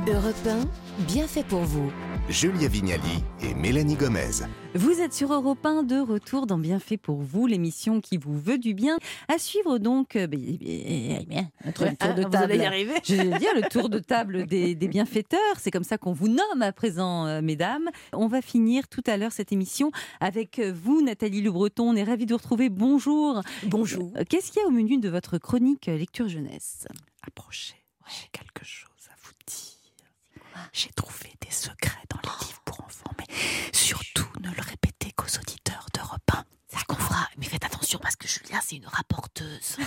Europe 0.00 0.34
1, 0.46 1.04
bien 1.04 1.28
fait 1.28 1.44
pour 1.44 1.60
vous. 1.60 1.92
Julia 2.28 2.66
Vignali 2.66 3.22
et 3.42 3.54
Mélanie 3.54 3.94
Gomez. 3.94 4.42
Vous 4.74 5.00
êtes 5.00 5.12
sur 5.12 5.32
Europe 5.32 5.64
1 5.64 5.82
de 5.84 6.00
retour 6.00 6.46
dans 6.46 6.58
Bienfait 6.58 6.96
pour 6.96 7.20
vous, 7.20 7.46
l'émission 7.46 8.00
qui 8.00 8.16
vous 8.16 8.36
veut 8.36 8.58
du 8.58 8.74
bien. 8.74 8.96
À 9.28 9.38
suivre 9.38 9.78
donc 9.78 10.16
euh, 10.16 10.26
ben, 10.26 10.40
eh 10.60 11.24
bien, 11.28 11.48
notre 11.64 11.84
tour 11.84 12.14
de 12.14 12.22
Ah, 12.22 12.24
vous 12.26 12.30
table. 12.30 12.52
allez 12.52 12.56
y 12.62 12.64
arriver 12.64 12.94
Je 13.04 13.14
vais 13.14 13.38
dire 13.38 13.50
le 13.54 13.68
tour 13.68 13.88
de 13.90 13.98
table 14.00 14.46
des, 14.46 14.74
des 14.74 14.88
bienfaiteurs. 14.88 15.38
C'est 15.58 15.70
comme 15.70 15.84
ça 15.84 15.98
qu'on 15.98 16.12
vous 16.12 16.28
nomme 16.28 16.62
à 16.62 16.72
présent, 16.72 17.26
euh, 17.26 17.40
mesdames. 17.40 17.88
On 18.12 18.26
va 18.26 18.40
finir 18.42 18.88
tout 18.88 19.04
à 19.06 19.16
l'heure 19.16 19.32
cette 19.32 19.52
émission 19.52 19.92
avec 20.20 20.58
euh, 20.58 20.72
vous, 20.74 21.02
Nathalie 21.02 21.42
Le 21.42 21.52
Breton. 21.52 21.90
On 21.90 21.96
est 21.96 22.04
ravis 22.04 22.26
de 22.26 22.32
vous 22.32 22.38
retrouver. 22.38 22.70
Bonjour. 22.70 23.42
Bonjour. 23.66 24.10
Euh, 24.16 24.24
Qu'est-ce 24.28 24.50
qu'il 24.50 24.62
y 24.62 24.64
a 24.64 24.68
au 24.68 24.72
menu 24.72 24.98
de 24.98 25.08
votre 25.10 25.38
chronique 25.38 25.86
lecture 25.86 26.28
jeunesse? 26.28 26.88
Approchez, 27.24 27.76
j'ai 28.08 28.28
quelque 28.32 28.64
chose. 28.64 28.88
J'ai 30.72 30.90
trouvé 30.90 31.30
des 31.40 31.50
secrets 31.50 32.02
dans 32.10 32.18
les 32.22 32.46
livres 32.46 32.60
pour 32.64 32.80
enfants, 32.84 33.12
mais 33.18 33.26
surtout 33.72 34.26
ne 34.40 34.48
le 34.48 34.62
répétez 34.62 35.12
qu'aux 35.16 35.38
auditeurs 35.40 35.86
d'Europe 35.94 36.20
1. 36.32 36.44
Ça 36.68 36.78
qu'on 36.88 36.96
fera. 36.96 37.28
Mais 37.36 37.44
faites 37.44 37.64
attention 37.64 37.98
parce 38.00 38.16
que 38.16 38.26
Julia, 38.26 38.58
c'est 38.62 38.76
une 38.76 38.86
rapporteuse. 38.86 39.76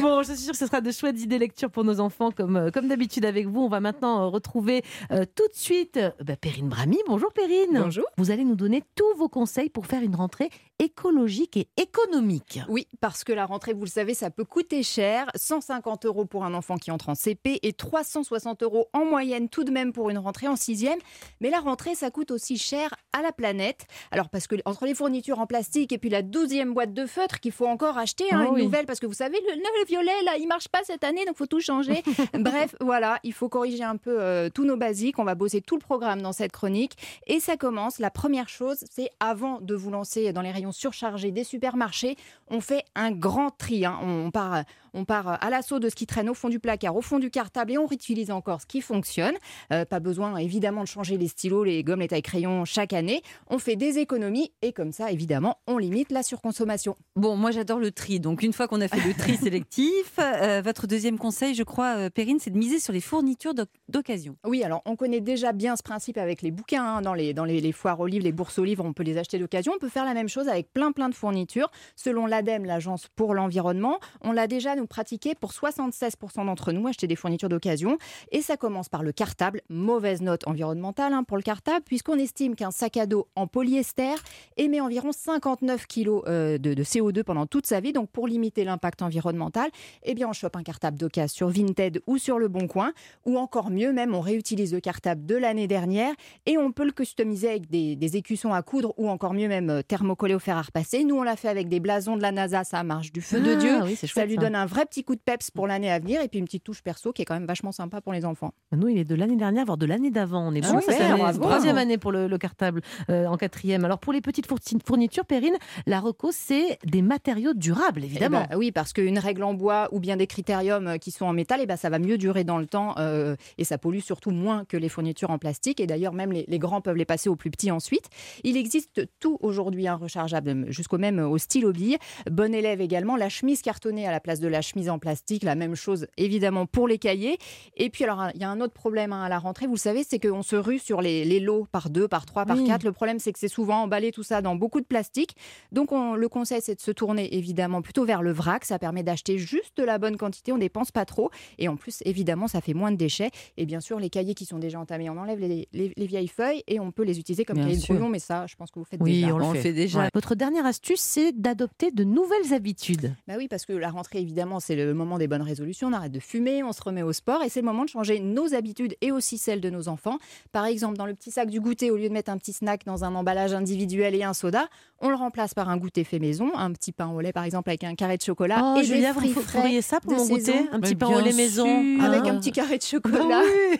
Bon, 0.00 0.22
je 0.22 0.32
suis 0.32 0.42
sûre 0.44 0.52
que 0.52 0.58
ce 0.58 0.66
sera 0.66 0.80
de 0.80 0.92
chouettes 0.92 1.20
idées 1.20 1.38
lecture 1.38 1.70
pour 1.70 1.82
nos 1.82 2.00
enfants, 2.00 2.30
comme, 2.30 2.56
euh, 2.56 2.70
comme 2.70 2.86
d'habitude 2.86 3.24
avec 3.24 3.46
vous. 3.46 3.62
On 3.62 3.68
va 3.68 3.80
maintenant 3.80 4.22
euh, 4.22 4.26
retrouver 4.28 4.84
euh, 5.10 5.24
tout 5.34 5.46
de 5.48 5.54
suite 5.54 5.96
euh, 5.96 6.10
bah, 6.22 6.36
Perrine 6.36 6.68
Brami. 6.68 6.98
Bonjour 7.06 7.32
Perrine. 7.32 7.80
Bonjour. 7.82 8.04
Vous 8.18 8.30
allez 8.30 8.44
nous 8.44 8.54
donner 8.54 8.82
tous 8.94 9.16
vos 9.16 9.28
conseils 9.28 9.70
pour 9.70 9.86
faire 9.86 10.02
une 10.02 10.14
rentrée 10.14 10.50
écologique 10.78 11.56
et 11.56 11.68
économique. 11.76 12.60
Oui, 12.68 12.86
parce 13.00 13.24
que 13.24 13.32
la 13.32 13.46
rentrée, 13.46 13.72
vous 13.72 13.84
le 13.84 13.90
savez, 13.90 14.14
ça 14.14 14.30
peut 14.30 14.44
coûter 14.44 14.82
cher. 14.82 15.30
150 15.34 16.06
euros 16.06 16.24
pour 16.24 16.44
un 16.44 16.54
enfant 16.54 16.76
qui 16.76 16.90
entre 16.90 17.08
en 17.08 17.14
CP 17.14 17.60
et 17.62 17.72
360 17.72 18.62
euros 18.62 18.88
en 18.92 19.04
moyenne 19.04 19.48
tout 19.48 19.64
de 19.64 19.70
même 19.70 19.92
pour 19.92 20.10
une 20.10 20.18
rentrée 20.18 20.48
en 20.48 20.56
sixième. 20.56 20.98
Mais 21.40 21.50
la 21.50 21.60
rentrée, 21.60 21.94
ça 21.94 22.10
coûte 22.10 22.30
aussi 22.30 22.58
cher 22.58 22.94
à 23.12 23.22
la 23.22 23.32
planète. 23.32 23.86
Alors 24.10 24.28
parce 24.28 24.46
que 24.46 24.56
entre 24.64 24.86
les 24.86 24.94
fournitures 24.94 25.38
en 25.38 25.46
plastique 25.46 25.92
et 25.92 25.98
puis 25.98 26.10
la 26.10 26.22
douzième 26.22 26.74
boîte 26.74 26.92
de 26.92 27.06
feutre 27.06 27.40
qu'il 27.40 27.52
faut 27.52 27.66
encore 27.66 27.98
acheter, 27.98 28.24
hein, 28.32 28.44
Oh 28.46 28.50
une 28.50 28.54
oui. 28.56 28.64
nouvelle, 28.64 28.86
parce 28.86 29.00
que 29.00 29.06
vous 29.06 29.12
savez, 29.14 29.38
le, 29.40 29.54
le 29.56 29.86
violet, 29.86 30.22
là, 30.24 30.36
il 30.38 30.46
marche 30.46 30.68
pas 30.68 30.80
cette 30.84 31.04
année, 31.04 31.24
donc 31.24 31.36
faut 31.36 31.46
tout 31.46 31.60
changer. 31.60 32.02
Bref, 32.38 32.74
voilà, 32.80 33.18
il 33.24 33.32
faut 33.32 33.48
corriger 33.48 33.84
un 33.84 33.96
peu 33.96 34.20
euh, 34.20 34.50
tous 34.50 34.64
nos 34.64 34.76
basiques. 34.76 35.18
On 35.18 35.24
va 35.24 35.34
bosser 35.34 35.60
tout 35.60 35.76
le 35.76 35.80
programme 35.82 36.22
dans 36.22 36.32
cette 36.32 36.52
chronique. 36.52 36.92
Et 37.26 37.40
ça 37.40 37.56
commence, 37.56 37.98
la 37.98 38.10
première 38.10 38.48
chose, 38.48 38.84
c'est 38.90 39.10
avant 39.20 39.60
de 39.60 39.74
vous 39.74 39.90
lancer 39.90 40.32
dans 40.32 40.42
les 40.42 40.50
rayons 40.52 40.65
surchargés 40.72 41.30
des 41.32 41.44
supermarchés, 41.44 42.16
on 42.48 42.60
fait 42.60 42.82
un 42.94 43.10
grand 43.10 43.50
tri. 43.50 43.84
hein. 43.84 43.98
On 44.02 44.30
part, 44.30 44.62
on 44.94 45.04
part 45.04 45.42
à 45.42 45.50
l'assaut 45.50 45.78
de 45.78 45.88
ce 45.88 45.94
qui 45.94 46.06
traîne 46.06 46.28
au 46.30 46.34
fond 46.34 46.48
du 46.48 46.58
placard, 46.60 46.96
au 46.96 47.02
fond 47.02 47.18
du 47.18 47.30
cartable 47.30 47.72
et 47.72 47.78
on 47.78 47.86
réutilise 47.86 48.30
encore 48.30 48.60
ce 48.60 48.66
qui 48.66 48.80
fonctionne. 48.80 49.34
Euh, 49.72 49.84
pas 49.84 50.00
besoin 50.00 50.36
évidemment 50.38 50.82
de 50.82 50.88
changer 50.88 51.16
les 51.18 51.28
stylos, 51.28 51.64
les 51.64 51.82
gommes, 51.84 52.00
les 52.00 52.08
tailles 52.08 52.22
crayons 52.22 52.64
chaque 52.64 52.92
année. 52.92 53.22
On 53.48 53.58
fait 53.58 53.76
des 53.76 53.98
économies 53.98 54.52
et 54.62 54.72
comme 54.72 54.92
ça, 54.92 55.10
évidemment, 55.10 55.58
on 55.66 55.78
limite 55.78 56.10
la 56.12 56.22
surconsommation. 56.22 56.96
Bon, 57.16 57.36
moi 57.36 57.50
j'adore 57.50 57.78
le 57.78 57.90
tri. 57.90 58.20
Donc 58.20 58.42
une 58.42 58.52
fois 58.52 58.68
qu'on 58.68 58.80
a 58.80 58.88
fait 58.88 59.06
le 59.06 59.12
tri 59.14 59.36
sélectif, 59.42 60.18
euh, 60.18 60.62
votre 60.64 60.86
deuxième 60.86 61.18
conseil, 61.18 61.54
je 61.54 61.62
crois, 61.62 61.96
euh, 61.96 62.10
Perrine, 62.10 62.38
c'est 62.40 62.50
de 62.50 62.56
miser 62.58 62.78
sur 62.80 62.92
les 62.92 63.00
fournitures 63.00 63.52
d'oc- 63.54 63.68
d'occasion. 63.88 64.36
Oui, 64.46 64.62
alors 64.62 64.80
on 64.86 64.96
connaît 64.96 65.20
déjà 65.20 65.52
bien 65.52 65.76
ce 65.76 65.82
principe 65.82 66.16
avec 66.16 66.40
les 66.40 66.50
bouquins, 66.50 66.84
hein, 66.84 67.02
dans, 67.02 67.12
les, 67.12 67.34
dans 67.34 67.44
les, 67.44 67.60
les 67.60 67.72
foires 67.72 68.00
aux 68.00 68.06
livres, 68.06 68.24
les 68.24 68.32
bourses 68.32 68.58
aux 68.58 68.64
livres, 68.64 68.84
on 68.84 68.92
peut 68.94 69.02
les 69.02 69.18
acheter 69.18 69.38
d'occasion. 69.38 69.72
On 69.74 69.78
peut 69.78 69.90
faire 69.90 70.06
la 70.06 70.14
même 70.14 70.28
chose 70.28 70.48
avec 70.48 70.55
plein 70.62 70.92
plein 70.92 71.08
de 71.08 71.14
fournitures. 71.14 71.70
Selon 71.96 72.26
l'ADEME, 72.26 72.64
l'Agence 72.64 73.08
pour 73.14 73.34
l'environnement, 73.34 73.98
on 74.22 74.32
l'a 74.32 74.46
déjà 74.46 74.76
nous 74.76 74.86
pratiqué 74.86 75.34
pour 75.34 75.52
76% 75.52 76.46
d'entre 76.46 76.72
nous, 76.72 76.86
acheter 76.86 77.06
des 77.06 77.16
fournitures 77.16 77.48
d'occasion. 77.48 77.98
Et 78.32 78.40
ça 78.40 78.56
commence 78.56 78.88
par 78.88 79.02
le 79.02 79.12
cartable, 79.12 79.60
mauvaise 79.68 80.22
note 80.22 80.46
environnementale 80.46 81.12
hein, 81.12 81.24
pour 81.24 81.36
le 81.36 81.42
cartable, 81.42 81.84
puisqu'on 81.84 82.18
estime 82.18 82.54
qu'un 82.54 82.70
sac 82.70 82.96
à 82.96 83.06
dos 83.06 83.28
en 83.36 83.46
polyester 83.46 84.14
émet 84.56 84.80
environ 84.80 85.12
59 85.12 85.86
kg 85.86 86.04
de, 86.24 86.56
de 86.58 86.84
CO2 86.84 87.22
pendant 87.24 87.46
toute 87.46 87.66
sa 87.66 87.80
vie. 87.80 87.92
Donc 87.92 88.10
pour 88.10 88.26
limiter 88.26 88.64
l'impact 88.64 89.02
environnemental, 89.02 89.70
eh 90.02 90.14
bien 90.14 90.28
on 90.28 90.32
chope 90.32 90.56
un 90.56 90.62
cartable 90.62 90.96
d'occasion 90.96 91.26
sur 91.28 91.48
Vinted 91.48 92.02
ou 92.06 92.18
sur 92.18 92.38
Le 92.38 92.48
Bon 92.48 92.66
Coin 92.66 92.92
ou 93.24 93.38
encore 93.38 93.70
mieux 93.70 93.92
même, 93.92 94.14
on 94.14 94.20
réutilise 94.20 94.72
le 94.72 94.80
cartable 94.80 95.24
de 95.26 95.34
l'année 95.34 95.66
dernière 95.66 96.14
et 96.46 96.58
on 96.58 96.72
peut 96.72 96.84
le 96.84 96.92
customiser 96.92 97.48
avec 97.48 97.68
des, 97.68 98.16
écussons 98.16 98.52
à 98.52 98.62
coudre 98.62 98.94
ou 98.96 99.08
encore 99.08 99.34
mieux 99.34 99.48
même 99.48 99.68
euh, 99.68 99.82
thermocollé 99.82 100.34
au 100.34 100.38
fer 100.46 100.56
à 100.56 100.62
repasser. 100.62 101.04
Nous, 101.04 101.16
on 101.16 101.22
l'a 101.22 101.36
fait 101.36 101.48
avec 101.48 101.68
des 101.68 101.80
blasons 101.80 102.16
de 102.16 102.22
la 102.22 102.30
NASA, 102.32 102.62
ça 102.64 102.82
marche 102.84 103.10
du 103.12 103.20
feu 103.20 103.40
de 103.40 103.52
Ah, 103.52 103.56
Dieu. 103.56 103.82
oui, 103.82 103.96
c'est 103.96 104.06
Ça 104.06 104.24
lui 104.24 104.36
donne 104.36 104.54
un 104.54 104.66
vrai 104.66 104.86
petit 104.86 105.02
coup 105.04 105.14
de 105.16 105.20
peps 105.20 105.50
pour 105.50 105.66
l'année 105.66 105.90
à 105.90 105.98
venir 105.98 106.20
et 106.22 106.28
puis 106.28 106.38
une 106.38 106.44
petite 106.44 106.62
touche 106.64 106.82
perso 106.82 107.12
qui 107.12 107.22
est 107.22 107.24
quand 107.24 107.34
même 107.34 107.46
vachement 107.46 107.72
sympa 107.72 108.00
pour 108.00 108.12
les 108.12 108.24
enfants. 108.24 108.52
Nous, 108.72 108.88
il 108.88 108.98
est 108.98 109.04
de 109.04 109.14
l'année 109.14 109.36
dernière, 109.36 109.64
voire 109.64 109.76
de 109.76 109.86
l'année 109.86 110.10
d'avant. 110.10 110.46
On 110.48 110.54
est 110.54 110.64
Ah 110.64 110.72
bon 110.72 111.16
bravo. 111.18 111.40
Troisième 111.40 111.78
année 111.78 111.98
pour 111.98 112.12
le, 112.12 112.28
le 112.28 112.38
cartable 112.38 112.80
euh, 113.10 113.26
en 113.26 113.36
quatrième. 113.36 113.84
Alors 113.84 113.98
pour 113.98 114.12
les 114.12 114.20
petites 114.20 114.46
fournitures, 114.86 115.24
Perrine, 115.26 115.56
la 115.86 115.98
reco, 116.00 116.30
c'est 116.32 116.78
des 116.84 117.02
matériaux 117.02 117.52
durables, 117.54 118.02
Eh 118.02 118.06
évidemment. 118.06 118.46
ben, 118.48 118.56
oui, 118.56 118.70
parce 118.72 118.92
qu'une 118.92 119.18
règle 119.18 119.42
en 119.42 119.54
bois 119.54 119.88
ou 119.92 119.98
bien 120.00 120.16
des 120.16 120.26
critériums 120.28 120.86
euh, 120.86 120.96
qui 120.98 121.10
sont 121.10 121.26
en 121.26 121.32
métal, 121.32 121.60
eh 121.62 121.66
ben, 121.66 121.76
ça 121.76 121.90
va 121.90 121.98
mieux 121.98 122.18
durer 122.18 122.44
dans 122.44 122.58
le 122.58 122.66
temps 122.66 122.94
euh, 122.98 123.34
et 123.58 123.64
ça 123.64 123.78
pollue 123.78 123.98
surtout 124.00 124.30
moins 124.30 124.64
que 124.64 124.76
les 124.76 124.88
fournitures 124.88 125.30
en 125.30 125.38
plastique. 125.38 125.80
Et 125.80 125.86
d'ailleurs, 125.86 126.12
même 126.12 126.30
les, 126.32 126.44
les 126.46 126.58
grands 126.58 126.80
peuvent 126.80 126.96
les 126.96 127.04
passer 127.04 127.28
aux 127.28 127.36
plus 127.36 127.50
petits 127.50 127.70
ensuite. 127.70 128.04
Il 128.44 128.56
existe 128.56 129.08
tout 129.18 129.38
aujourd'hui, 129.40 129.88
un 129.88 129.94
rechargeable, 129.96 130.35
jusqu'au 130.68 130.98
même 130.98 131.18
euh, 131.18 131.28
au 131.28 131.38
stylo 131.38 131.72
bille. 131.72 131.96
Bon 132.30 132.54
élève 132.54 132.80
également, 132.80 133.16
la 133.16 133.28
chemise 133.28 133.62
cartonnée 133.62 134.06
à 134.06 134.10
la 134.10 134.20
place 134.20 134.40
de 134.40 134.48
la 134.48 134.62
chemise 134.62 134.88
en 134.90 134.98
plastique, 134.98 135.42
la 135.42 135.54
même 135.54 135.74
chose 135.74 136.06
évidemment 136.16 136.66
pour 136.66 136.88
les 136.88 136.98
cahiers. 136.98 137.38
Et 137.76 137.90
puis 137.90 138.04
alors, 138.04 138.28
il 138.34 138.40
y 138.40 138.44
a 138.44 138.48
un 138.50 138.60
autre 138.60 138.72
problème 138.72 139.12
hein, 139.12 139.22
à 139.22 139.28
la 139.28 139.38
rentrée, 139.38 139.66
vous 139.66 139.74
le 139.74 139.78
savez, 139.78 140.04
c'est 140.04 140.18
qu'on 140.18 140.42
se 140.42 140.56
rue 140.56 140.78
sur 140.78 141.00
les, 141.02 141.24
les 141.24 141.40
lots 141.40 141.66
par 141.70 141.90
deux, 141.90 142.08
par 142.08 142.26
trois, 142.26 142.44
par 142.46 142.56
Oui. 142.56 142.64
quatre. 142.66 142.84
Le 142.84 142.92
problème, 142.92 143.18
c'est 143.18 143.32
que 143.32 143.38
c'est 143.38 143.48
souvent 143.48 143.82
emballé 143.82 144.12
tout 144.12 144.22
ça 144.22 144.42
dans 144.42 144.54
beaucoup 144.56 144.80
de 144.80 144.86
plastique. 144.86 145.36
Donc, 145.72 145.92
on- 145.92 146.14
le 146.14 146.28
conseil, 146.28 146.60
c'est 146.62 146.74
de 146.74 146.80
se 146.80 146.90
tourner 146.90 147.34
évidemment 147.36 147.82
plutôt 147.82 148.04
vers 148.04 148.22
le 148.22 148.32
vrac. 148.32 148.64
Ça 148.64 148.78
permet 148.78 149.02
d'acheter 149.02 149.38
juste 149.38 149.78
la 149.78 149.98
bonne 149.98 150.16
quantité. 150.16 150.52
On 150.52 150.58
dépense 150.58 150.90
pas 150.90 151.04
trop. 151.04 151.30
Et 151.58 151.68
en 151.68 151.76
plus, 151.76 152.02
évidemment, 152.04 152.48
ça 152.48 152.60
fait 152.60 152.74
moins 152.74 152.90
de 152.92 152.96
déchets. 152.96 153.30
Et 153.56 153.66
bien 153.66 153.80
sûr, 153.80 153.98
les 154.00 154.10
cahiers 154.10 154.34
qui 154.34 154.44
sont 154.44 154.58
déjà 154.58 154.78
entamés, 154.80 155.10
on 155.10 155.18
enlève 155.18 155.38
les, 155.40 155.68
les- 155.72 155.92
les 155.96 156.06
vieilles 156.06 156.28
feuilles 156.28 156.62
et 156.66 156.80
on 156.80 156.90
peut 156.92 157.02
les 157.04 157.18
utiliser 157.18 157.44
comme 157.44 157.56
Bien 157.56 157.66
cahiers 157.66 157.78
de 157.78 157.82
brouillon. 157.84 158.08
Mais 158.08 158.18
ça, 158.18 158.46
je 158.46 158.54
pense 158.56 158.70
que 158.70 158.78
vous 158.78 158.84
faites 158.84 159.00
Oui, 159.02 159.20
déjà. 159.22 159.34
on 159.34 159.38
le 159.38 159.44
On 159.44 159.50
le 159.52 159.56
fait. 159.56 159.62
fait 159.68 159.72
déjà. 159.72 159.98
Ouais. 160.00 160.10
Votre 160.26 160.34
dernière 160.38 160.66
astuce, 160.66 160.98
c'est 160.98 161.30
d'adopter 161.40 161.92
de 161.92 162.02
nouvelles 162.02 162.52
habitudes. 162.52 163.14
Bah 163.28 163.34
oui, 163.38 163.46
parce 163.46 163.64
que 163.64 163.72
la 163.72 163.90
rentrée, 163.90 164.18
évidemment, 164.20 164.58
c'est 164.58 164.74
le 164.74 164.92
moment 164.92 165.18
des 165.18 165.28
bonnes 165.28 165.40
résolutions. 165.40 165.86
On 165.86 165.92
arrête 165.92 166.10
de 166.10 166.18
fumer, 166.18 166.64
on 166.64 166.72
se 166.72 166.82
remet 166.82 167.02
au 167.02 167.12
sport 167.12 167.44
et 167.44 167.48
c'est 167.48 167.60
le 167.60 167.66
moment 167.66 167.84
de 167.84 167.90
changer 167.90 168.18
nos 168.18 168.52
habitudes 168.52 168.96
et 169.02 169.12
aussi 169.12 169.38
celles 169.38 169.60
de 169.60 169.70
nos 169.70 169.86
enfants. 169.86 170.18
Par 170.50 170.64
exemple, 170.66 170.96
dans 170.96 171.06
le 171.06 171.14
petit 171.14 171.30
sac 171.30 171.48
du 171.48 171.60
goûter, 171.60 171.92
au 171.92 171.96
lieu 171.96 172.08
de 172.08 172.12
mettre 172.12 172.32
un 172.32 172.38
petit 172.38 172.52
snack 172.52 172.84
dans 172.84 173.04
un 173.04 173.14
emballage 173.14 173.54
individuel 173.54 174.16
et 174.16 174.24
un 174.24 174.34
soda, 174.34 174.66
on 174.98 175.10
le 175.10 175.14
remplace 175.14 175.54
par 175.54 175.68
un 175.68 175.76
goûter 175.76 176.02
fait 176.02 176.18
maison, 176.18 176.50
un 176.56 176.72
petit 176.72 176.90
pain 176.90 177.06
au 177.06 177.20
lait 177.20 177.32
par 177.32 177.44
exemple 177.44 177.70
avec 177.70 177.84
un 177.84 177.94
carré 177.94 178.16
de 178.16 178.22
chocolat 178.22 178.72
Oh, 178.74 178.80
et 178.80 178.82
Julia, 178.82 179.12
des 179.12 179.20
vous 179.20 179.20
fruits 179.20 179.44
frais 179.44 179.62
feriez 179.62 179.82
ça 179.82 180.00
pour 180.00 180.12
mon 180.12 180.26
goûter. 180.26 180.58
Un 180.72 180.80
petit 180.80 180.94
Mais 180.94 180.98
pain 180.98 181.06
au 181.16 181.20
lait 181.20 181.34
maison 181.34 182.00
avec 182.00 182.22
Ah. 182.24 182.30
un 182.30 182.40
petit 182.40 182.50
carré 182.50 182.78
de 182.78 182.82
Bah 182.82 182.88
chocolat. 182.90 183.42
oui. 183.44 183.78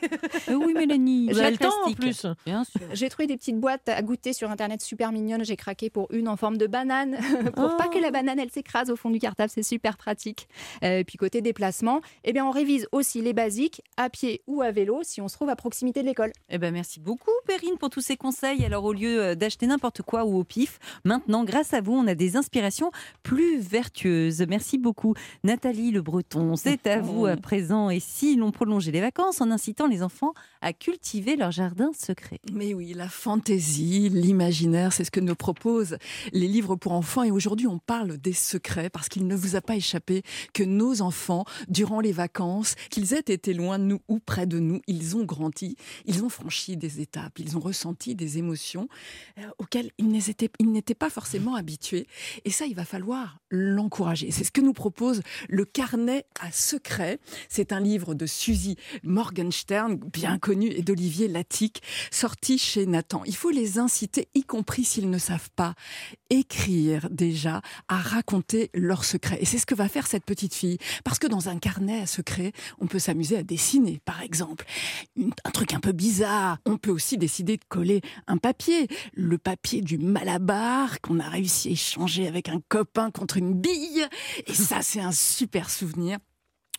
Euh, 0.50 0.54
oui, 0.64 0.74
Mélanie. 0.74 1.28
Avez 1.30 1.50
le 1.50 1.56
temps 1.56 1.72
en 1.86 1.92
plus. 1.92 2.24
Bien 2.44 2.62
sûr. 2.62 2.82
J'ai 2.92 3.08
trouvé 3.08 3.26
des 3.26 3.36
petites 3.36 3.58
boîtes 3.58 3.88
à 3.88 4.00
goûter 4.02 4.32
sur 4.32 4.48
internet 4.48 4.80
super 4.80 5.10
mignonnes. 5.10 5.44
J'ai 5.44 5.56
craqué 5.56 5.90
pour 5.90 6.06
une 6.12 6.28
en 6.28 6.35
forme 6.36 6.56
de 6.56 6.66
banane 6.66 7.16
pour 7.54 7.66
Oh. 7.66 7.76
pas 7.76 7.88
que 7.88 7.98
la 7.98 8.10
banane 8.10 8.38
elle 8.38 8.50
s'écrase 8.50 8.90
au 8.90 8.96
fond 8.96 9.10
du 9.10 9.18
cartable. 9.18 9.50
C'est 9.52 9.62
super 9.62 9.96
pratique. 9.96 10.48
Euh, 10.84 10.98
et 11.00 11.04
puis 11.04 11.18
côté 11.18 11.40
déplacement, 11.40 12.00
eh 12.24 12.32
bien 12.32 12.44
on 12.46 12.50
révise 12.50 12.86
aussi 12.92 13.20
les 13.22 13.32
basiques 13.32 13.82
à 13.96 14.08
pied 14.08 14.42
ou 14.46 14.62
à 14.62 14.70
vélo 14.70 15.00
si 15.02 15.20
on 15.20 15.28
se 15.28 15.34
trouve 15.34 15.48
à 15.48 15.56
proximité 15.56 16.02
de 16.02 16.06
l'école. 16.06 16.32
Eh 16.48 16.58
ben 16.58 16.72
merci 16.72 17.00
beaucoup 17.00 17.30
Perrine 17.46 17.76
pour 17.78 17.90
tous 17.90 18.00
ces 18.00 18.16
conseils. 18.16 18.64
Alors 18.64 18.84
au 18.84 18.92
lieu 18.92 19.20
euh, 19.20 19.34
d'acheter 19.34 19.66
n'importe 19.66 20.02
quoi 20.02 20.24
ou 20.24 20.38
au 20.38 20.44
pif, 20.44 20.78
maintenant 21.04 21.44
grâce 21.44 21.74
à 21.74 21.80
vous, 21.80 21.92
on 21.92 22.06
a 22.06 22.14
des 22.14 22.36
inspirations 22.36 22.90
plus 23.22 23.58
vertueuses. 23.58 24.44
Merci 24.48 24.78
beaucoup 24.78 25.14
Nathalie 25.44 25.90
Le 25.90 26.02
Breton. 26.02 26.54
C'est 26.56 26.86
à 26.86 27.00
vous 27.00 27.26
à 27.26 27.36
présent 27.36 27.90
et 27.90 28.00
si 28.00 28.36
l'on 28.36 28.52
prolongeait 28.52 28.92
les 28.92 29.00
vacances 29.00 29.40
en 29.40 29.50
incitant 29.50 29.86
les 29.86 30.02
enfants 30.02 30.34
à 30.60 30.72
cultiver 30.72 31.36
leur 31.36 31.50
jardin 31.50 31.90
secret. 31.98 32.40
Mais 32.52 32.74
oui, 32.74 32.92
la 32.94 33.08
fantaisie, 33.08 34.08
l'imaginaire, 34.08 34.92
c'est 34.92 35.04
ce 35.04 35.10
que 35.10 35.20
nous 35.20 35.34
proposent 35.34 35.96
les 36.32 36.48
livres 36.48 36.76
pour 36.76 36.92
enfants. 36.92 37.22
Et 37.22 37.30
aujourd'hui, 37.30 37.66
on 37.66 37.78
parle 37.78 38.18
des 38.18 38.32
secrets 38.32 38.90
parce 38.90 39.08
qu'il 39.08 39.26
ne 39.26 39.36
vous 39.36 39.56
a 39.56 39.60
pas 39.60 39.76
échappé 39.76 40.22
que 40.52 40.62
nos 40.62 41.02
enfants, 41.02 41.44
durant 41.68 42.00
les 42.00 42.12
vacances, 42.12 42.74
qu'ils 42.90 43.14
aient 43.14 43.20
été 43.20 43.54
loin 43.54 43.78
de 43.78 43.84
nous 43.84 44.00
ou 44.08 44.18
près 44.18 44.46
de 44.46 44.58
nous, 44.58 44.80
ils 44.86 45.16
ont 45.16 45.24
grandi, 45.24 45.76
ils 46.04 46.22
ont 46.24 46.28
franchi 46.28 46.76
des 46.76 47.00
étapes, 47.00 47.38
ils 47.38 47.56
ont 47.56 47.60
ressenti 47.60 48.14
des 48.14 48.38
émotions 48.38 48.88
euh, 49.38 49.42
auxquelles 49.58 49.90
ils 49.98 50.08
n'étaient 50.08 50.94
pas 50.94 51.10
forcément 51.10 51.54
habitués. 51.54 52.06
Et 52.44 52.50
ça, 52.50 52.66
il 52.66 52.74
va 52.74 52.84
falloir 52.84 53.38
l'encourager. 53.50 54.30
C'est 54.30 54.44
ce 54.44 54.50
que 54.50 54.60
nous 54.60 54.72
propose 54.72 55.22
le 55.48 55.64
carnet 55.64 56.26
à 56.40 56.50
secrets. 56.52 57.18
C'est 57.48 57.72
un 57.72 57.80
livre 57.80 58.14
de 58.14 58.26
Suzy 58.26 58.76
Morgenstern, 59.02 59.96
bien 59.96 60.38
connu, 60.38 60.68
et 60.68 60.82
d'Olivier 60.82 61.28
Latic, 61.28 61.82
sorti 62.10 62.58
chez 62.58 62.86
Nathan. 62.86 63.22
Il 63.26 63.36
faut 63.36 63.50
les 63.50 63.78
inciter, 63.78 64.28
y 64.34 64.42
compris 64.42 64.84
s'ils 64.84 65.10
ne 65.10 65.18
savent 65.18 65.50
pas, 65.56 65.74
écrire 66.30 67.08
déjà, 67.10 67.60
à 67.88 67.96
raconter 67.96 68.70
leurs 68.74 69.04
secrets. 69.04 69.38
Et 69.40 69.44
c'est 69.44 69.58
ce 69.58 69.66
que 69.66 69.74
va 69.74 69.88
faire 69.88 70.06
cette 70.06 70.24
petite 70.24 70.54
fille. 70.54 70.78
Parce 71.04 71.18
que 71.18 71.26
dans 71.26 71.48
un 71.48 71.58
carnet 71.58 72.00
à 72.02 72.06
secrets, 72.06 72.52
on 72.80 72.86
peut 72.86 72.98
s'amuser 72.98 73.36
à 73.36 73.42
dessiner, 73.42 74.00
par 74.04 74.22
exemple. 74.22 74.66
un 75.16 75.50
truc 75.50 75.74
un 75.74 75.80
peu 75.80 75.92
bizarre. 75.92 76.58
On 76.66 76.76
peut 76.76 76.90
aussi 76.90 77.18
décider 77.18 77.56
de 77.56 77.64
coller 77.68 78.00
un 78.26 78.36
papier. 78.36 78.88
Le 79.14 79.38
papier 79.38 79.82
du 79.82 79.98
Malabar 79.98 81.00
qu'on 81.00 81.20
a 81.20 81.28
réussi 81.28 81.68
à 81.68 81.72
échanger 81.72 82.26
avec 82.26 82.48
un 82.48 82.60
copain 82.68 83.10
contre 83.10 83.36
une 83.36 83.54
bille. 83.54 84.06
Et 84.46 84.54
ça, 84.54 84.82
c'est 84.82 85.00
un 85.00 85.12
super 85.12 85.70
souvenir 85.70 86.18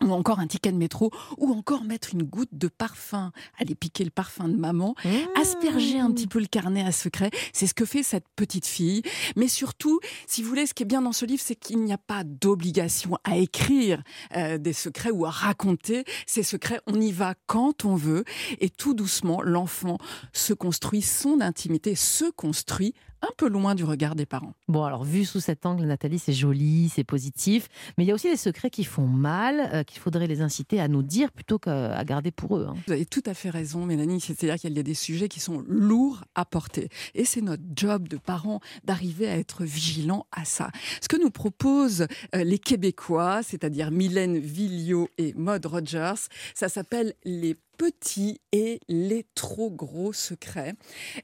ou 0.04 0.12
encore 0.12 0.40
un 0.40 0.48
ticket 0.48 0.72
de 0.72 0.78
métro, 0.78 1.12
ou 1.38 1.52
encore 1.54 1.84
mettre 1.84 2.14
une 2.14 2.24
goutte 2.24 2.54
de 2.54 2.68
parfum, 2.68 3.32
aller 3.60 3.76
piquer 3.76 4.04
le 4.04 4.10
parfum 4.10 4.48
de 4.48 4.56
maman, 4.56 4.96
mmh. 5.04 5.10
asperger 5.42 6.00
un 6.00 6.12
petit 6.12 6.28
peu 6.28 6.40
le 6.40 6.46
carnet 6.46 6.84
à 6.84 6.92
secret. 6.92 7.32
C'est 7.54 7.68
ce 7.68 7.74
que 7.74 7.86
fait 7.86 8.04
cette 8.04 8.28
petite 8.36 8.66
fille. 8.66 9.02
Mais 9.36 9.48
surtout, 9.48 10.00
si 10.28 10.44
vous 10.44 10.50
voulez, 10.50 10.66
ce 10.66 10.74
qui 10.74 10.84
est 10.84 10.88
bien 10.88 11.02
dans 11.02 11.14
ce 11.14 11.26
livre, 11.26 11.42
c'est 11.44 11.56
qu'il 11.56 11.84
n'y 11.84 11.94
a 11.94 11.98
pas 11.98 12.24
d'obligation 12.24 13.18
à 13.24 13.38
écrire 13.38 14.04
euh, 14.36 14.58
des 14.58 14.74
secrets 14.74 15.12
ou 15.12 15.26
à 15.26 15.30
raconter 15.30 16.04
ces 16.26 16.44
secrets. 16.44 16.80
On 16.88 17.00
y 17.00 17.12
va 17.12 17.36
quand 17.48 17.86
on 17.86 17.96
veut, 17.96 18.24
et 18.60 18.70
tout 18.70 18.94
doucement, 18.94 19.42
l'enfant 19.42 19.98
se 20.34 20.54
construit, 20.54 21.02
son 21.02 21.42
intimité 21.42 21.96
se 21.96 22.26
construit 22.32 22.94
un 23.22 23.30
peu 23.38 23.50
loin 23.50 23.76
du 23.76 23.84
regard 23.84 24.16
des 24.16 24.26
parents. 24.26 24.54
Bon, 24.68 24.84
alors 24.84 25.04
vu 25.04 25.26
sous 25.26 25.40
cet 25.40 25.66
angle, 25.66 25.86
Nathalie, 25.86 26.20
c'est 26.20 26.34
joli, 26.34 26.90
c'est 26.94 27.04
positif, 27.04 27.68
mais 27.98 28.04
il 28.04 28.08
y 28.08 28.12
a 28.12 28.14
aussi 28.14 28.30
des 28.30 28.38
secrets 28.38 28.70
qui 28.70 28.84
font 28.84 29.08
mal, 29.08 29.70
euh, 29.74 29.84
qu'il 29.88 30.00
faudrait 30.00 30.28
les 30.28 30.42
inciter 30.42 30.80
à 30.80 30.88
nous 30.88 31.02
dire 31.02 31.32
plutôt 31.32 31.58
qu'à 31.58 32.04
garder 32.04 32.32
pour 32.32 32.58
eux. 32.58 32.68
Hein. 32.70 32.76
Vous 32.86 32.94
avez 32.94 33.06
tout 33.06 33.24
à 33.26 33.34
fait 33.34 33.50
raison, 33.50 33.86
Mélanie, 33.86 34.22
c'est-à-dire 34.22 34.56
qu'il 34.56 34.76
y 34.76 34.80
a 34.80 34.84
des 34.84 34.94
sujets 34.94 35.30
qui 35.30 35.40
sont 35.40 35.64
lourds 35.68 36.24
à 36.36 36.46
porter. 36.46 36.90
Et 37.16 37.26
c'est 37.26 37.42
notre 37.42 37.64
job 37.76 38.08
de 38.08 38.18
parents 38.18 38.60
d'arriver 38.84 39.28
à 39.28 39.38
être 39.38 39.64
vigilants 39.64 40.28
à 40.32 40.46
ça. 40.46 40.70
Ce 41.02 41.08
que 41.08 41.18
nous 41.18 41.32
proposent 41.32 42.08
euh, 42.36 42.44
les 42.44 42.60
Québécois, 42.60 43.42
c'est-à-dire 43.44 43.90
Mylène 43.92 44.38
Villot 44.38 45.10
et 45.18 45.34
Maud 45.34 45.66
Rogers, 45.66 46.28
ça 46.54 46.70
s'appelle 46.70 47.14
les 47.24 47.56
petits 47.78 48.40
et 48.52 48.80
les 48.88 49.26
trop 49.36 49.70
gros 49.70 50.14
secrets. 50.14 50.74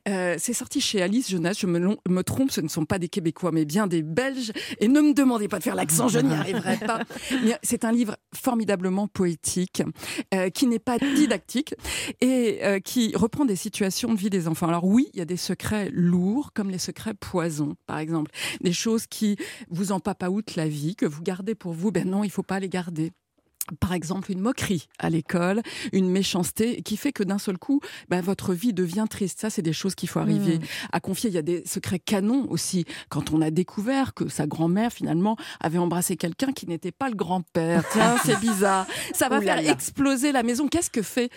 Euh, 0.07 0.35
c'est 0.37 0.53
sorti 0.53 0.81
chez 0.81 1.01
Alice 1.01 1.29
Jeunesse, 1.29 1.59
je 1.59 1.67
me, 1.67 1.97
me, 2.07 2.23
trompe, 2.23 2.51
ce 2.51 2.61
ne 2.61 2.67
sont 2.67 2.85
pas 2.85 2.99
des 2.99 3.09
Québécois, 3.09 3.51
mais 3.51 3.65
bien 3.65 3.87
des 3.87 4.03
Belges. 4.03 4.51
Et 4.79 4.87
ne 4.87 5.01
me 5.01 5.13
demandez 5.13 5.47
pas 5.47 5.57
de 5.57 5.63
faire 5.63 5.75
l'accent, 5.75 6.07
je 6.07 6.19
n'y 6.19 6.33
arriverai 6.33 6.77
pas. 6.77 7.01
C'est 7.63 7.85
un 7.85 7.91
livre 7.91 8.15
formidablement 8.33 9.07
poétique, 9.07 9.83
euh, 10.33 10.49
qui 10.49 10.67
n'est 10.67 10.79
pas 10.79 10.99
didactique 10.99 11.75
et 12.21 12.59
euh, 12.63 12.79
qui 12.79 13.13
reprend 13.15 13.45
des 13.45 13.55
situations 13.55 14.13
de 14.13 14.19
vie 14.19 14.29
des 14.29 14.47
enfants. 14.47 14.67
Alors 14.67 14.85
oui, 14.85 15.09
il 15.13 15.19
y 15.19 15.21
a 15.21 15.25
des 15.25 15.37
secrets 15.37 15.89
lourds, 15.91 16.53
comme 16.53 16.69
les 16.69 16.77
secrets 16.77 17.13
poison, 17.13 17.75
par 17.87 17.99
exemple. 17.99 18.31
Des 18.61 18.73
choses 18.73 19.07
qui 19.07 19.37
vous 19.69 19.91
empapaoutent 19.91 20.55
la 20.55 20.67
vie, 20.67 20.95
que 20.95 21.05
vous 21.05 21.21
gardez 21.21 21.55
pour 21.55 21.73
vous. 21.73 21.91
Ben 21.91 22.07
non, 22.07 22.23
il 22.23 22.29
faut 22.29 22.43
pas 22.43 22.59
les 22.59 22.69
garder 22.69 23.11
par 23.79 23.93
exemple 23.93 24.31
une 24.31 24.39
moquerie 24.39 24.87
à 24.99 25.09
l'école, 25.09 25.61
une 25.93 26.09
méchanceté 26.09 26.81
qui 26.81 26.97
fait 26.97 27.13
que 27.13 27.23
d'un 27.23 27.37
seul 27.37 27.57
coup, 27.57 27.79
ben, 28.09 28.21
votre 28.21 28.53
vie 28.53 28.73
devient 28.73 29.05
triste. 29.09 29.39
Ça, 29.39 29.49
c'est 29.49 29.61
des 29.61 29.73
choses 29.73 29.95
qu'il 29.95 30.09
faut 30.09 30.19
arriver 30.19 30.59
mmh. 30.59 30.63
à 30.91 30.99
confier. 30.99 31.29
Il 31.29 31.33
y 31.33 31.39
a 31.39 31.43
des 31.43 31.63
secrets 31.65 31.99
canons 31.99 32.45
aussi. 32.49 32.85
Quand 33.09 33.31
on 33.31 33.41
a 33.41 33.51
découvert 33.51 34.13
que 34.13 34.27
sa 34.27 34.47
grand-mère, 34.47 34.91
finalement, 34.91 35.37
avait 35.61 35.77
embrassé 35.77 36.17
quelqu'un 36.17 36.51
qui 36.51 36.67
n'était 36.67 36.91
pas 36.91 37.09
le 37.09 37.15
grand-père. 37.15 37.83
Tiens, 37.91 38.17
c'est 38.25 38.39
bizarre. 38.39 38.85
Ça 39.13 39.29
va 39.29 39.41
faire 39.41 39.59
exploser 39.59 40.31
la 40.31 40.43
maison. 40.43 40.67
Qu'est-ce 40.67 40.89
que 40.89 41.01
fait 41.01 41.29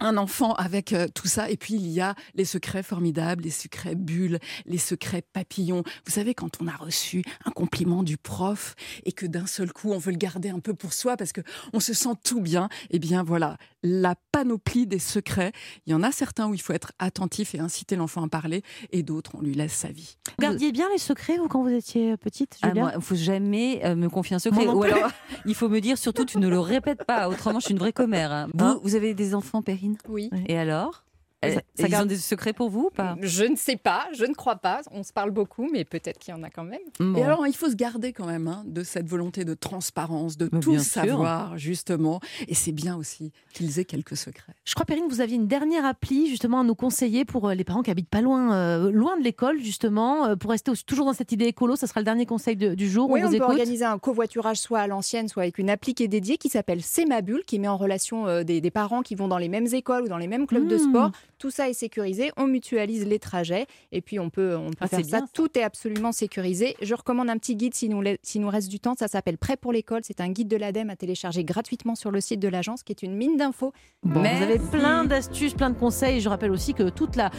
un 0.00 0.16
enfant 0.16 0.54
avec 0.54 0.92
euh, 0.92 1.08
tout 1.14 1.28
ça. 1.28 1.50
Et 1.50 1.56
puis, 1.56 1.74
il 1.74 1.88
y 1.88 2.00
a 2.00 2.14
les 2.34 2.44
secrets 2.44 2.82
formidables, 2.82 3.44
les 3.44 3.50
secrets 3.50 3.94
bulles, 3.94 4.38
les 4.66 4.78
secrets 4.78 5.22
papillons. 5.22 5.82
Vous 6.06 6.12
savez, 6.12 6.34
quand 6.34 6.60
on 6.60 6.66
a 6.66 6.76
reçu 6.76 7.24
un 7.44 7.50
compliment 7.50 8.02
du 8.02 8.16
prof 8.16 8.74
et 9.04 9.12
que 9.12 9.26
d'un 9.26 9.46
seul 9.46 9.72
coup, 9.72 9.92
on 9.92 9.98
veut 9.98 10.12
le 10.12 10.18
garder 10.18 10.50
un 10.50 10.60
peu 10.60 10.74
pour 10.74 10.92
soi 10.92 11.16
parce 11.16 11.32
que 11.32 11.40
on 11.72 11.80
se 11.80 11.94
sent 11.94 12.14
tout 12.24 12.40
bien, 12.40 12.68
eh 12.90 12.98
bien, 12.98 13.22
voilà, 13.22 13.56
la 13.84 14.16
panoplie 14.32 14.86
des 14.86 14.98
secrets. 14.98 15.52
Il 15.86 15.92
y 15.92 15.94
en 15.94 16.02
a 16.02 16.10
certains 16.10 16.48
où 16.48 16.54
il 16.54 16.60
faut 16.60 16.72
être 16.72 16.92
attentif 16.98 17.54
et 17.54 17.60
inciter 17.60 17.94
l'enfant 17.94 18.24
à 18.24 18.28
parler 18.28 18.62
et 18.90 19.02
d'autres, 19.02 19.32
on 19.34 19.42
lui 19.42 19.54
laisse 19.54 19.74
sa 19.74 19.88
vie. 19.88 20.16
Vous 20.26 20.42
gardiez 20.42 20.72
bien 20.72 20.88
les 20.90 20.98
secrets, 20.98 21.36
vous, 21.36 21.46
quand 21.46 21.62
vous 21.62 21.68
étiez 21.68 22.16
petite, 22.16 22.58
ah, 22.62 22.72
Il 22.74 22.82
ne 22.82 23.00
faut 23.00 23.14
jamais 23.14 23.82
euh, 23.84 23.94
me 23.94 24.08
confier 24.08 24.34
un 24.34 24.40
secret. 24.40 24.66
Ou 24.66 24.82
alors, 24.82 25.10
il 25.46 25.54
faut 25.54 25.68
me 25.68 25.80
dire 25.80 25.98
surtout, 25.98 26.24
tu 26.24 26.38
ne 26.38 26.48
le 26.48 26.58
répètes 26.58 27.04
pas. 27.04 27.28
Autrement, 27.28 27.60
je 27.60 27.66
suis 27.66 27.72
une 27.72 27.78
vraie 27.78 27.92
commère. 27.92 28.32
Hein. 28.32 28.48
Vous, 28.54 28.80
vous 28.82 28.94
avez 28.94 29.14
des 29.14 29.34
enfants, 29.34 29.62
Périne 29.62 29.96
oui. 30.08 30.30
Et 30.46 30.58
alors? 30.58 31.04
Ça, 31.52 31.60
ça 31.74 31.88
garde 31.88 32.08
des 32.08 32.16
secrets 32.16 32.52
pour 32.52 32.70
vous 32.70 32.86
ou 32.86 32.90
pas? 32.90 33.16
Je 33.20 33.44
ne 33.44 33.56
sais 33.56 33.76
pas, 33.76 34.06
je 34.14 34.24
ne 34.24 34.34
crois 34.34 34.56
pas. 34.56 34.82
On 34.90 35.02
se 35.02 35.12
parle 35.12 35.30
beaucoup, 35.30 35.68
mais 35.70 35.84
peut-être 35.84 36.18
qu'il 36.18 36.34
y 36.34 36.36
en 36.36 36.42
a 36.42 36.50
quand 36.50 36.64
même. 36.64 37.16
Et 37.16 37.22
alors, 37.22 37.46
il 37.46 37.54
faut 37.54 37.70
se 37.70 37.76
garder 37.76 38.12
quand 38.12 38.26
même 38.26 38.48
hein, 38.48 38.62
de 38.66 38.82
cette 38.82 39.08
volonté 39.08 39.44
de 39.44 39.54
transparence, 39.54 40.36
de 40.36 40.48
tout 40.60 40.78
savoir, 40.78 41.56
justement. 41.58 42.20
Et 42.48 42.54
c'est 42.54 42.72
bien 42.72 42.96
aussi 42.96 43.32
qu'ils 43.52 43.78
aient 43.78 43.84
quelques 43.84 44.16
secrets. 44.16 44.54
Je 44.64 44.74
crois, 44.74 44.86
Perrine, 44.86 45.06
vous 45.08 45.20
aviez 45.20 45.36
une 45.36 45.46
dernière 45.46 45.84
appli, 45.84 46.28
justement, 46.28 46.60
à 46.60 46.64
nous 46.64 46.74
conseiller 46.74 47.24
pour 47.24 47.48
euh, 47.48 47.54
les 47.54 47.64
parents 47.64 47.82
qui 47.82 47.90
habitent 47.90 48.08
pas 48.08 48.20
loin, 48.20 48.54
euh, 48.54 48.90
loin 48.90 49.16
de 49.18 49.22
l'école, 49.22 49.60
justement, 49.60 50.26
euh, 50.26 50.36
pour 50.36 50.50
rester 50.50 50.72
toujours 50.86 51.06
dans 51.06 51.12
cette 51.12 51.32
idée 51.32 51.46
écolo. 51.46 51.76
Ça 51.76 51.86
sera 51.86 52.00
le 52.00 52.04
dernier 52.04 52.26
conseil 52.26 52.56
du 52.56 52.88
jour. 52.88 53.10
Oui, 53.10 53.20
on, 53.24 53.30
peut 53.30 53.40
organiser 53.40 53.84
un 53.84 53.98
covoiturage 53.98 54.58
soit 54.58 54.80
à 54.80 54.86
l'ancienne, 54.86 55.28
soit 55.28 55.42
avec 55.42 55.58
une 55.58 55.70
appli 55.70 55.94
qui 55.94 56.02
est 56.02 56.08
dédiée, 56.08 56.38
qui 56.38 56.48
s'appelle 56.48 56.82
C'est 56.82 57.04
ma 57.04 57.20
bulle, 57.20 57.42
qui 57.46 57.58
met 57.58 57.68
en 57.68 57.76
relation 57.76 58.42
des, 58.42 58.70
parents 58.70 59.02
qui 59.02 59.14
vont 59.14 59.28
dans 59.28 59.38
les 59.38 59.48
mêmes 59.48 59.68
écoles 59.72 60.04
ou 60.04 60.08
dans 60.08 60.18
les 60.18 60.26
mêmes 60.26 60.46
clubs 60.46 60.66
de 60.66 60.76
mmh. 60.76 60.90
sport. 60.90 61.10
Tout 61.38 61.50
ça 61.50 61.68
est 61.68 61.74
sécurisé 61.74 62.04
on 62.36 62.46
mutualise 62.46 63.06
les 63.06 63.18
trajets 63.18 63.66
et 63.92 64.00
puis 64.00 64.18
on 64.18 64.30
peut, 64.30 64.56
on 64.56 64.70
peut 64.70 64.76
ah, 64.80 64.88
faire 64.88 65.04
ça. 65.04 65.20
Tout 65.32 65.58
est 65.58 65.62
absolument 65.62 66.12
sécurisé. 66.12 66.76
Je 66.82 66.94
recommande 66.94 67.30
un 67.30 67.38
petit 67.38 67.56
guide 67.56 67.74
s'il 67.74 67.90
nous, 67.90 68.02
nous 68.02 68.48
reste 68.48 68.70
du 68.70 68.80
temps. 68.80 68.94
Ça 68.98 69.08
s'appelle 69.08 69.38
Prêt 69.38 69.56
pour 69.56 69.72
l'école. 69.72 70.00
C'est 70.04 70.20
un 70.20 70.28
guide 70.28 70.48
de 70.48 70.56
l'ADEME 70.56 70.90
à 70.90 70.96
télécharger 70.96 71.44
gratuitement 71.44 71.94
sur 71.94 72.10
le 72.10 72.20
site 72.20 72.40
de 72.40 72.48
l'agence 72.48 72.82
qui 72.82 72.92
est 72.92 73.02
une 73.02 73.14
mine 73.14 73.36
d'infos. 73.36 73.72
Mais... 74.04 74.36
Vous 74.36 74.42
avez 74.42 74.58
plein 74.58 75.04
d'astuces, 75.04 75.54
plein 75.54 75.70
de 75.70 75.78
conseils. 75.78 76.20
Je 76.20 76.28
rappelle 76.28 76.50
aussi 76.50 76.74
que 76.74 76.88
toutes 76.88 77.16
la, 77.16 77.30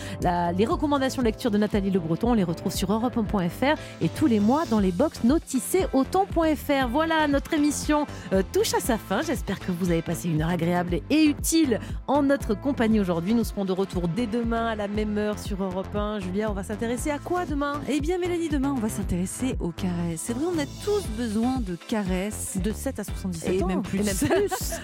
les 0.52 0.66
recommandations 0.66 1.22
de 1.22 1.28
lecture 1.28 1.52
de 1.52 1.58
Nathalie 1.58 1.92
Le 1.92 2.00
Breton, 2.00 2.32
on 2.32 2.34
les 2.34 2.44
retrouve 2.44 2.74
sur 2.74 2.90
europe1.fr 2.90 3.80
et 4.02 4.10
tous 4.10 4.28
les 4.28 4.40
mois 4.40 4.66
dans 4.66 4.80
les 4.80 4.92
box 4.92 5.24
noticées 5.24 5.86
autant.fr. 5.94 6.88
Voilà, 6.90 7.28
notre 7.28 7.54
émission 7.54 8.06
euh, 8.34 8.42
touche 8.52 8.74
à 8.74 8.80
sa 8.80 8.98
fin. 8.98 9.22
J'espère 9.22 9.60
que 9.60 9.72
vous 9.72 9.92
avez 9.92 10.02
passé 10.02 10.30
une 10.30 10.42
heure 10.42 10.50
agréable 10.50 11.00
et 11.10 11.26
utile 11.26 11.80
en 12.08 12.24
notre 12.24 12.60
compagnie 12.60 13.00
aujourd'hui. 13.00 13.34
Nous 13.34 13.44
serons 13.44 13.66
de 13.66 13.72
retour 13.72 13.85
dès 14.16 14.28
demain 14.28 14.68
à 14.68 14.76
la 14.76 14.88
même 14.88 15.18
heure 15.18 15.40
sur 15.40 15.64
Europe 15.64 15.96
1. 15.96 16.20
Julia, 16.20 16.50
on 16.50 16.54
va 16.54 16.64
s'intéresser 16.64 17.12
à 17.12 17.20
quoi 17.20 17.46
demain? 17.46 17.82
Eh 17.88 18.02
bien, 18.02 18.18
Mélanie, 18.18 18.50
demain, 18.50 18.74
on 18.76 18.80
va 18.80 18.90
s'intéresser 18.90 19.56
aux 19.60 19.72
caresses. 19.72 20.22
C'est 20.22 20.34
vrai, 20.34 20.46
on 20.46 20.60
a 20.60 20.66
tous 20.84 21.06
besoin 21.18 21.60
de 21.60 21.76
caresses. 21.76 22.58
De 22.62 22.72
7 22.72 23.00
à 23.00 23.04
77 23.04 23.54
et 23.54 23.64
ans. 23.64 23.68
Même 23.68 23.82
plus. 23.82 24.00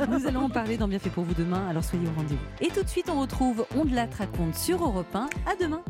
Nous 0.09 0.27
allons 0.27 0.41
en 0.41 0.49
parler 0.49 0.77
dans 0.77 0.87
Bien 0.87 0.99
fait 0.99 1.09
pour 1.09 1.23
vous 1.23 1.33
demain, 1.33 1.67
alors 1.69 1.83
soyez 1.83 2.05
au 2.05 2.11
rendez-vous. 2.17 2.41
Et 2.59 2.67
tout 2.67 2.83
de 2.83 2.89
suite, 2.89 3.09
on 3.09 3.21
retrouve 3.21 3.65
On 3.77 3.85
de 3.85 3.95
la 3.95 4.07
raconte 4.17 4.55
sur 4.55 4.83
Europe 4.83 5.15
1. 5.15 5.29
À 5.45 5.55
demain. 5.59 5.81